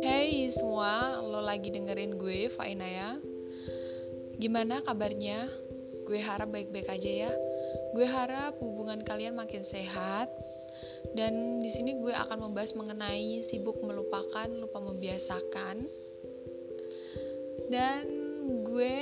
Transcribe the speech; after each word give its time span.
Hey 0.00 0.48
semua, 0.48 1.20
lo 1.20 1.44
lagi 1.44 1.68
dengerin 1.68 2.16
gue, 2.16 2.48
Fainaya. 2.48 3.20
Gimana 4.40 4.80
kabarnya? 4.80 5.52
Gue 6.08 6.24
harap 6.24 6.48
baik-baik 6.48 6.88
aja 6.88 7.28
ya. 7.28 7.32
Gue 7.92 8.08
harap 8.08 8.56
hubungan 8.64 9.04
kalian 9.04 9.36
makin 9.36 9.60
sehat. 9.68 10.32
Dan 11.12 11.60
di 11.60 11.68
sini 11.68 12.00
gue 12.00 12.16
akan 12.16 12.48
membahas 12.48 12.72
mengenai 12.72 13.44
sibuk 13.44 13.84
melupakan, 13.84 14.48
lupa 14.48 14.80
membiasakan. 14.80 15.84
Dan 17.68 18.04
gue 18.64 18.96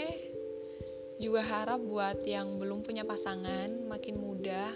juga 1.22 1.46
harap 1.46 1.86
buat 1.86 2.18
yang 2.26 2.58
belum 2.58 2.82
punya 2.82 3.06
pasangan 3.06 3.86
makin 3.86 4.18
mudah 4.18 4.74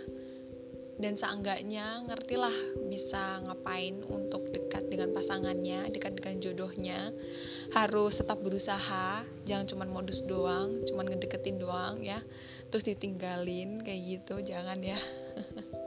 dan 0.97 1.13
seenggaknya 1.13 2.05
ngertilah 2.09 2.57
bisa 2.89 3.45
ngapain 3.45 4.01
untuk 4.09 4.49
dekat 4.49 4.89
dengan 4.89 5.13
pasangannya, 5.13 5.93
dekat 5.93 6.17
dengan 6.17 6.41
jodohnya. 6.41 7.13
Harus 7.77 8.17
tetap 8.17 8.41
berusaha, 8.41 9.25
jangan 9.45 9.67
cuma 9.69 9.85
modus 9.85 10.25
doang, 10.25 10.85
cuma 10.89 11.05
ngedeketin 11.05 11.61
doang 11.61 12.01
ya. 12.01 12.25
Terus 12.73 12.89
ditinggalin 12.89 13.85
kayak 13.85 14.01
gitu, 14.25 14.41
jangan 14.41 14.81
ya. 14.81 14.97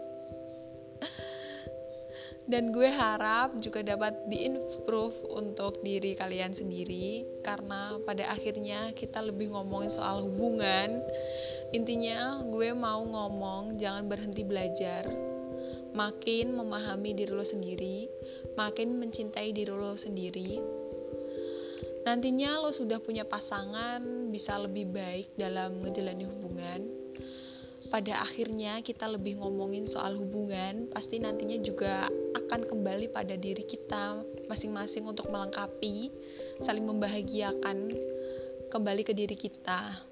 dan 2.49 2.73
gue 2.73 2.89
harap 2.89 3.61
juga 3.61 3.85
dapat 3.85 4.25
diimprove 4.25 5.13
untuk 5.37 5.85
diri 5.85 6.17
kalian 6.17 6.49
sendiri 6.49 7.21
karena 7.45 8.01
pada 8.09 8.25
akhirnya 8.25 8.89
kita 8.97 9.21
lebih 9.21 9.53
ngomongin 9.53 9.93
soal 9.93 10.25
hubungan 10.25 10.97
Intinya 11.69 12.41
gue 12.49 12.73
mau 12.73 13.05
ngomong 13.05 13.77
jangan 13.77 14.09
berhenti 14.09 14.41
belajar 14.41 15.05
Makin 15.93 16.57
memahami 16.57 17.13
diri 17.13 17.29
lo 17.29 17.45
sendiri 17.45 18.09
Makin 18.57 18.97
mencintai 18.97 19.53
diri 19.53 19.69
lo 19.69 19.93
sendiri 19.93 20.57
Nantinya 22.09 22.57
lo 22.65 22.73
sudah 22.73 22.97
punya 22.97 23.21
pasangan 23.21 24.01
Bisa 24.33 24.57
lebih 24.57 24.89
baik 24.89 25.37
dalam 25.37 25.85
ngejalani 25.85 26.25
hubungan 26.25 26.81
pada 27.89 28.21
akhirnya 28.21 28.85
kita 28.85 29.09
lebih 29.09 29.41
ngomongin 29.41 29.89
soal 29.89 30.13
hubungan, 30.13 30.85
pasti 30.93 31.17
nantinya 31.17 31.57
juga 31.57 32.05
akan 32.37 32.69
kembali 32.69 33.09
pada 33.09 33.33
diri 33.33 33.65
kita 33.65 34.21
masing-masing 34.45 35.09
untuk 35.09 35.25
melengkapi, 35.33 36.13
saling 36.61 36.85
membahagiakan 36.85 37.89
kembali 38.69 39.01
ke 39.01 39.17
diri 39.17 39.33
kita. 39.33 40.08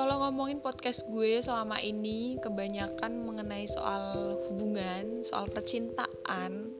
Kalau 0.00 0.16
ngomongin 0.24 0.64
podcast 0.64 1.04
gue 1.12 1.44
selama 1.44 1.76
ini 1.84 2.40
kebanyakan 2.40 3.20
mengenai 3.20 3.68
soal 3.68 4.36
hubungan, 4.48 5.20
soal 5.28 5.44
percintaan. 5.52 6.72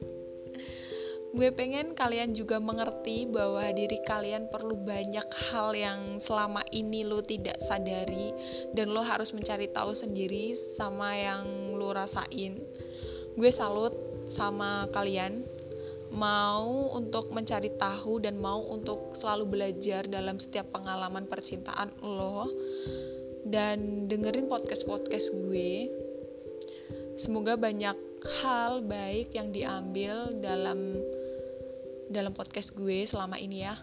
Gue 1.31 1.47
pengen 1.55 1.95
kalian 1.95 2.35
juga 2.35 2.59
mengerti 2.59 3.23
bahwa 3.23 3.63
diri 3.71 4.03
kalian 4.03 4.51
perlu 4.51 4.75
banyak 4.83 5.23
hal 5.47 5.71
yang 5.71 6.19
selama 6.19 6.59
ini 6.75 7.07
lo 7.07 7.23
tidak 7.23 7.55
sadari 7.63 8.35
dan 8.75 8.91
lo 8.91 8.99
harus 8.99 9.31
mencari 9.31 9.71
tahu 9.71 9.95
sendiri 9.95 10.51
sama 10.51 11.15
yang 11.15 11.77
lo 11.79 11.95
rasain. 11.95 12.59
Gue 13.39 13.47
salut 13.47 13.95
sama 14.27 14.91
kalian 14.91 15.47
mau 16.11 16.91
untuk 16.91 17.31
mencari 17.31 17.71
tahu 17.79 18.19
dan 18.19 18.35
mau 18.35 18.59
untuk 18.67 19.15
selalu 19.15 19.47
belajar 19.47 20.03
dalam 20.11 20.35
setiap 20.35 20.67
pengalaman 20.75 21.23
percintaan 21.25 21.95
lo 22.03 22.51
dan 23.47 24.05
dengerin 24.11 24.51
podcast-podcast 24.51 25.31
gue. 25.31 25.87
Semoga 27.15 27.55
banyak 27.55 27.95
hal 28.43 28.83
baik 28.85 29.33
yang 29.33 29.55
diambil 29.55 30.35
dalam 30.43 30.99
dalam 32.11 32.35
podcast 32.35 32.75
gue 32.75 33.07
selama 33.07 33.39
ini 33.39 33.63
ya. 33.63 33.75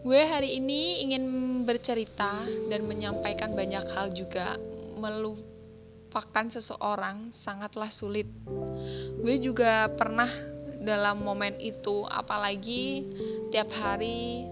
Gue 0.00 0.24
hari 0.24 0.56
ini 0.56 1.04
ingin 1.04 1.24
bercerita 1.68 2.48
dan 2.72 2.88
menyampaikan 2.88 3.52
banyak 3.52 3.84
hal 3.92 4.08
juga. 4.16 4.56
Melupakan 6.08 6.48
seseorang 6.48 7.36
sangatlah 7.36 7.92
sulit. 7.92 8.24
Gue 9.20 9.36
juga 9.44 9.92
pernah 9.92 10.32
dalam 10.80 11.20
momen 11.20 11.60
itu, 11.60 12.08
apalagi 12.08 13.04
tiap 13.52 13.68
hari 13.76 14.48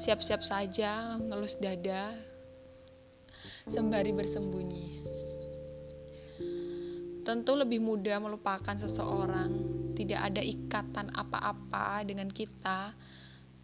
siap-siap 0.00 0.40
saja 0.40 1.20
ngelus 1.20 1.60
dada 1.60 2.16
sembari 3.68 4.16
bersembunyi. 4.16 4.88
Tentu 7.28 7.52
lebih 7.52 7.84
mudah 7.84 8.16
melupakan 8.16 8.80
seseorang, 8.80 9.60
tidak 9.92 10.24
ada 10.24 10.40
ikatan 10.40 11.12
apa-apa 11.12 12.00
dengan 12.08 12.32
kita. 12.32 12.96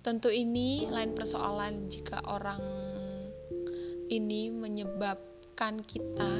Tentu 0.04 0.28
ini 0.28 0.84
lain 0.92 1.16
persoalan 1.16 1.88
jika 1.88 2.20
orang 2.28 2.60
ini 4.12 4.52
menyebabkan 5.52 5.84
kita 5.84 6.32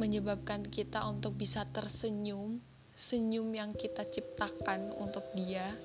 menyebabkan 0.00 0.64
kita 0.72 1.04
untuk 1.04 1.36
bisa 1.36 1.68
tersenyum, 1.68 2.64
senyum 2.96 3.52
yang 3.52 3.76
kita 3.76 4.08
ciptakan 4.08 4.88
untuk 4.96 5.26
dia 5.36 5.76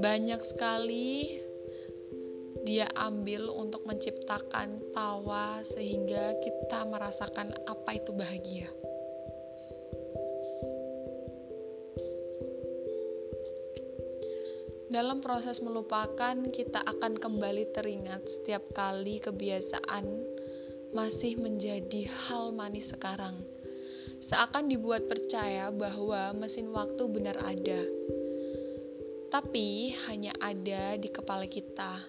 banyak 0.00 0.40
sekali 0.40 1.44
dia 2.64 2.88
ambil 2.96 3.52
untuk 3.52 3.84
menciptakan 3.84 4.80
tawa 4.96 5.60
sehingga 5.60 6.40
kita 6.40 6.88
merasakan 6.88 7.52
apa 7.68 8.00
itu 8.00 8.16
bahagia. 8.16 8.68
Dalam 14.88 15.20
proses 15.20 15.60
melupakan, 15.60 16.32
kita 16.48 16.80
akan 16.80 17.20
kembali 17.20 17.76
teringat 17.76 18.24
setiap 18.24 18.64
kali 18.72 19.20
kebiasaan 19.20 20.08
masih 20.96 21.36
menjadi 21.36 22.08
hal 22.08 22.56
manis 22.56 22.96
sekarang. 22.96 23.36
Seakan 24.24 24.72
dibuat 24.72 25.04
percaya 25.04 25.68
bahwa 25.68 26.32
mesin 26.32 26.72
waktu 26.72 27.04
benar 27.04 27.36
ada, 27.36 27.84
tapi 29.28 29.92
hanya 30.08 30.32
ada 30.40 30.96
di 30.96 31.12
kepala 31.12 31.44
kita. 31.44 32.08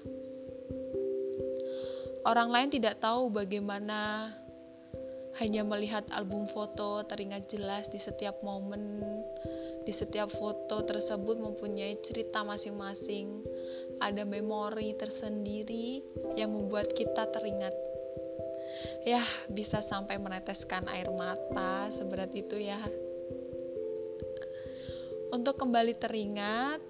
Orang 2.23 2.47
lain 2.47 2.71
tidak 2.71 3.03
tahu 3.03 3.27
bagaimana 3.27 4.31
hanya 5.43 5.67
melihat 5.67 6.07
album 6.15 6.47
foto 6.47 7.03
teringat 7.03 7.51
jelas 7.51 7.91
di 7.91 7.99
setiap 7.99 8.39
momen, 8.39 9.03
di 9.89 9.97
setiap 9.97 10.29
foto 10.29 10.85
tersebut 10.85 11.41
mempunyai 11.41 11.97
cerita 12.05 12.45
masing-masing, 12.45 13.41
ada 13.97 14.21
memori 14.21 14.93
tersendiri 14.93 16.05
yang 16.37 16.53
membuat 16.53 16.93
kita 16.93 17.25
teringat. 17.33 17.73
Ya, 19.01 19.25
bisa 19.49 19.81
sampai 19.81 20.21
meneteskan 20.21 20.85
air 20.93 21.09
mata 21.09 21.89
seberat 21.89 22.29
itu 22.37 22.61
ya. 22.61 22.77
Untuk 25.33 25.57
kembali 25.57 25.97
teringat, 25.97 26.85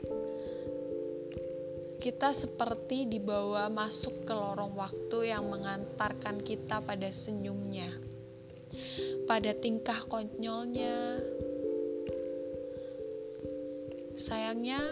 kita 2.04 2.36
seperti 2.36 3.08
dibawa 3.08 3.72
masuk 3.72 4.28
ke 4.28 4.36
lorong 4.36 4.76
waktu 4.76 5.32
yang 5.32 5.48
mengantarkan 5.48 6.44
kita 6.44 6.84
pada 6.84 7.08
senyumnya, 7.16 7.96
pada 9.24 9.56
tingkah 9.56 10.04
konyolnya. 10.12 11.29
Sayangnya, 14.20 14.84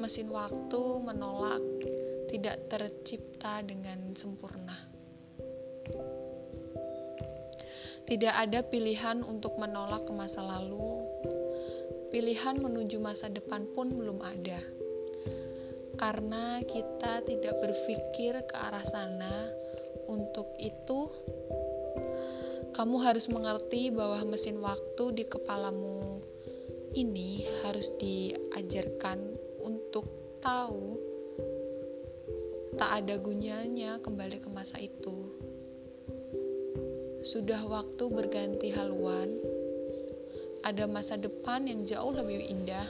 mesin 0.00 0.32
waktu 0.32 0.82
menolak 1.04 1.60
tidak 2.32 2.56
tercipta 2.72 3.60
dengan 3.60 4.16
sempurna. 4.16 4.72
Tidak 8.08 8.32
ada 8.32 8.64
pilihan 8.64 9.20
untuk 9.28 9.60
menolak 9.60 10.08
ke 10.08 10.12
masa 10.16 10.40
lalu, 10.40 11.04
pilihan 12.08 12.56
menuju 12.56 12.96
masa 12.96 13.28
depan 13.28 13.68
pun 13.76 13.92
belum 13.92 14.24
ada 14.24 14.64
karena 16.00 16.60
kita 16.64 17.28
tidak 17.28 17.60
berpikir 17.60 18.40
ke 18.40 18.56
arah 18.56 18.84
sana. 18.88 19.52
Untuk 20.06 20.48
itu, 20.56 21.12
kamu 22.72 22.96
harus 23.04 23.26
mengerti 23.28 23.92
bahwa 23.92 24.22
mesin 24.32 24.62
waktu 24.64 25.12
di 25.12 25.24
kepalamu 25.26 26.24
ini 26.96 27.44
harus 27.60 27.92
diajarkan 28.00 29.20
untuk 29.60 30.08
tahu 30.40 30.96
tak 32.80 33.04
ada 33.04 33.20
gunanya 33.20 34.00
kembali 34.00 34.40
ke 34.40 34.48
masa 34.48 34.80
itu. 34.80 35.36
Sudah 37.20 37.60
waktu 37.68 38.04
berganti 38.08 38.72
haluan, 38.72 39.36
ada 40.64 40.88
masa 40.88 41.20
depan 41.20 41.68
yang 41.68 41.84
jauh 41.84 42.16
lebih 42.16 42.40
indah 42.40 42.88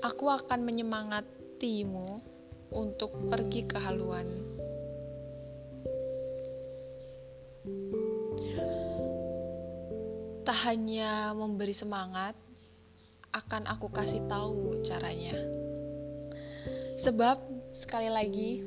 Aku 0.00 0.32
akan 0.32 0.64
menyemangatimu 0.64 2.24
untuk 2.72 3.12
pergi 3.28 3.68
ke 3.68 3.76
haluan. 3.76 4.24
Tak 10.50 10.66
hanya 10.66 11.30
memberi 11.30 11.70
semangat, 11.70 12.34
akan 13.30 13.70
aku 13.70 13.86
kasih 13.86 14.26
tahu 14.26 14.82
caranya. 14.82 15.38
Sebab 16.98 17.38
sekali 17.70 18.10
lagi 18.10 18.66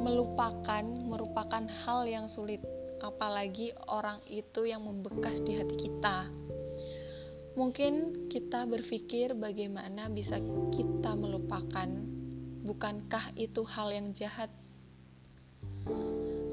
melupakan 0.00 0.80
merupakan 0.80 1.68
hal 1.68 2.08
yang 2.08 2.32
sulit, 2.32 2.64
apalagi 3.04 3.76
orang 3.92 4.24
itu 4.24 4.64
yang 4.64 4.88
membekas 4.88 5.44
di 5.44 5.60
hati 5.60 5.76
kita. 5.76 6.32
Mungkin 7.60 8.24
kita 8.32 8.64
berpikir 8.64 9.36
bagaimana 9.36 10.08
bisa 10.08 10.40
kita 10.72 11.12
melupakan, 11.12 11.92
bukankah 12.64 13.36
itu 13.36 13.68
hal 13.68 13.92
yang 13.92 14.16
jahat? 14.16 14.48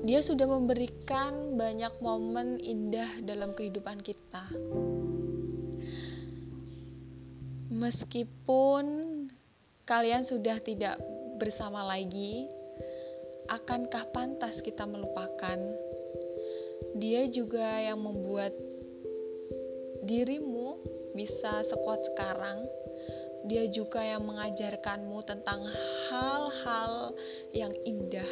Dia 0.04 0.20
sudah 0.20 0.44
memberikan 0.44 1.56
banyak 1.56 2.04
momen 2.04 2.60
indah 2.60 3.24
dalam 3.24 3.56
kehidupan 3.56 4.04
kita. 4.04 4.52
Meskipun 7.72 8.84
kalian 9.88 10.28
sudah 10.28 10.60
tidak 10.60 11.00
bersama 11.40 11.88
lagi, 11.88 12.52
akankah 13.48 14.04
pantas 14.12 14.60
kita 14.60 14.84
melupakan? 14.84 15.56
Dia 17.00 17.32
juga 17.32 17.80
yang 17.80 18.04
membuat 18.04 18.52
dirimu 20.04 20.84
bisa 21.16 21.64
sekuat 21.64 22.04
sekarang. 22.12 22.68
Dia 23.48 23.72
juga 23.72 24.04
yang 24.04 24.28
mengajarkanmu 24.28 25.24
tentang 25.24 25.64
hal-hal 26.12 27.16
yang 27.56 27.72
indah 27.88 28.28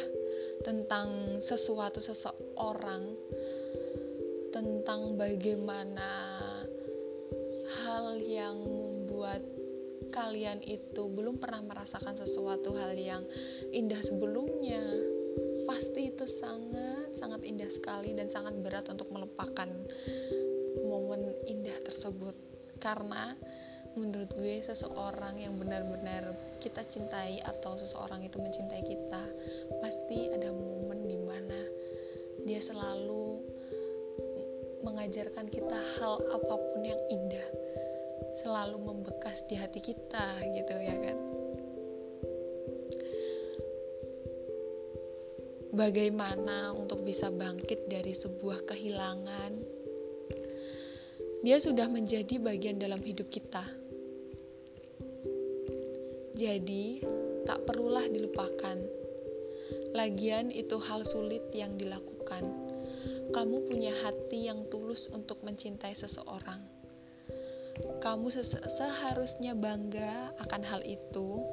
tentang 0.62 1.38
sesuatu 1.42 1.98
seseorang, 1.98 3.14
tentang 4.54 5.18
bagaimana 5.18 6.38
hal 7.82 8.18
yang 8.22 8.56
membuat 8.62 9.42
kalian 10.12 10.60
itu 10.62 11.08
belum 11.08 11.40
pernah 11.40 11.64
merasakan 11.64 12.14
sesuatu 12.14 12.76
hal 12.78 12.94
yang 12.94 13.24
indah 13.74 13.98
sebelumnya. 13.98 14.82
Pasti 15.66 16.12
itu 16.12 16.28
sangat 16.28 17.16
sangat 17.16 17.42
indah 17.46 17.70
sekali 17.70 18.12
dan 18.12 18.28
sangat 18.28 18.54
berat 18.60 18.86
untuk 18.92 19.08
melupakan 19.08 19.68
momen 20.84 21.32
indah 21.48 21.76
tersebut. 21.86 22.36
Karena 22.82 23.32
menurut 23.92 24.32
gue 24.32 24.56
seseorang 24.64 25.36
yang 25.36 25.60
benar-benar 25.60 26.32
kita 26.64 26.80
cintai 26.88 27.44
atau 27.44 27.76
seseorang 27.76 28.24
itu 28.24 28.40
mencintai 28.40 28.82
kita 28.84 29.22
pasti 29.84 30.32
ada 30.32 30.48
momen 30.48 31.04
di 31.04 31.18
mana 31.20 31.60
dia 32.48 32.58
selalu 32.58 33.44
mengajarkan 34.82 35.46
kita 35.46 35.78
hal 35.98 36.18
apa 36.26 36.54
pun 36.58 36.82
yang 36.82 36.98
indah. 37.06 37.46
Selalu 38.42 38.82
membekas 38.82 39.44
di 39.46 39.54
hati 39.54 39.78
kita 39.78 40.40
gitu 40.42 40.74
ya 40.74 40.96
kan? 40.98 41.18
Bagaimana 45.72 46.74
untuk 46.76 47.06
bisa 47.06 47.32
bangkit 47.32 47.88
dari 47.88 48.12
sebuah 48.12 48.66
kehilangan? 48.68 49.52
Dia 51.42 51.58
sudah 51.58 51.88
menjadi 51.88 52.38
bagian 52.38 52.78
dalam 52.78 53.00
hidup 53.02 53.26
kita 53.32 53.81
jadi, 56.42 56.98
tak 57.46 57.62
perlulah 57.70 58.02
dilupakan. 58.10 58.74
Lagian 59.94 60.50
itu 60.50 60.82
hal 60.82 61.06
sulit 61.06 61.46
yang 61.54 61.78
dilakukan. 61.78 62.50
Kamu 63.30 63.70
punya 63.70 63.94
hati 64.02 64.50
yang 64.50 64.66
tulus 64.66 65.06
untuk 65.14 65.38
mencintai 65.46 65.94
seseorang. 65.94 66.66
Kamu 68.02 68.28
se 68.28 68.42
seharusnya 68.42 69.54
bangga 69.54 70.34
akan 70.42 70.62
hal 70.66 70.82
itu. 70.82 71.46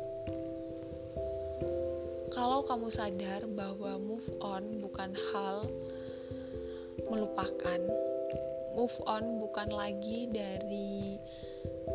Kalau 2.33 2.65
kamu 2.65 2.89
sadar 2.89 3.45
bahwa 3.53 4.01
move 4.01 4.29
on 4.41 4.81
bukan 4.81 5.13
hal 5.31 5.69
melupakan, 7.07 7.79
move 8.73 8.97
on 9.05 9.39
bukan 9.39 9.69
lagi 9.69 10.27
dari 10.27 11.21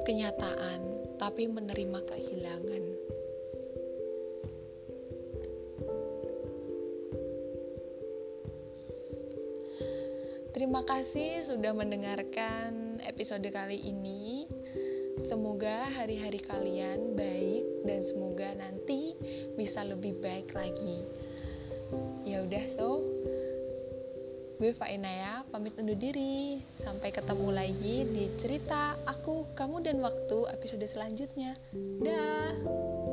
kenyataan, 0.02 0.80
tapi 1.22 1.46
menerima 1.46 2.00
kehilangan. 2.10 2.84
Terima 10.54 10.82
kasih 10.86 11.46
sudah 11.46 11.70
mendengarkan 11.70 12.98
episode 13.06 13.46
kali 13.54 13.78
ini. 13.78 14.50
Semoga 15.22 15.86
hari-hari 15.94 16.42
kalian 16.42 17.14
baik 17.14 17.62
dan 17.86 18.02
semoga 18.02 18.50
nanti 18.58 19.14
bisa 19.54 19.86
lebih 19.86 20.18
baik 20.18 20.50
lagi. 20.54 21.06
Ya 22.26 22.42
udah 22.42 22.64
so, 22.70 23.13
Gue 24.54 24.70
Fainaya, 24.70 25.42
pamit 25.50 25.74
undur 25.74 25.98
diri. 25.98 26.62
Sampai 26.78 27.10
ketemu 27.10 27.50
lagi 27.50 28.06
di 28.06 28.30
cerita 28.38 28.94
Aku, 29.02 29.50
Kamu, 29.58 29.82
dan 29.82 29.98
Waktu 29.98 30.46
episode 30.54 30.86
selanjutnya. 30.86 31.58
Dah. 31.98 33.03